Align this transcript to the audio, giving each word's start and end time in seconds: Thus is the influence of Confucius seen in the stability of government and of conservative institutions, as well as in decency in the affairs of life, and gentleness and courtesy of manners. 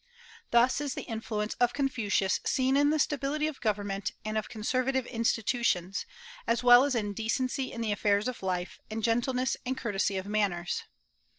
Thus 0.49 0.81
is 0.81 0.95
the 0.95 1.03
influence 1.03 1.53
of 1.59 1.73
Confucius 1.75 2.39
seen 2.43 2.75
in 2.75 2.89
the 2.89 2.97
stability 2.97 3.45
of 3.45 3.61
government 3.61 4.13
and 4.25 4.35
of 4.35 4.49
conservative 4.49 5.05
institutions, 5.05 6.07
as 6.47 6.63
well 6.63 6.85
as 6.85 6.95
in 6.95 7.13
decency 7.13 7.71
in 7.71 7.81
the 7.81 7.91
affairs 7.91 8.27
of 8.27 8.41
life, 8.41 8.79
and 8.89 9.03
gentleness 9.03 9.55
and 9.63 9.77
courtesy 9.77 10.17
of 10.17 10.25
manners. 10.25 10.85